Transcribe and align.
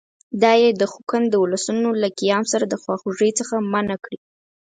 دا 0.41 0.51
یې 0.63 0.69
د 0.81 0.83
خوقند 0.91 1.25
د 1.29 1.33
اولسونو 1.41 1.89
له 2.01 2.09
قیام 2.19 2.43
سره 2.51 2.65
د 2.67 2.73
خواخوږۍ 2.81 3.31
څخه 3.39 3.55
منع 3.71 3.97
کړي. 4.05 4.17